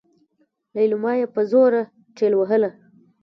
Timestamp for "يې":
1.19-1.25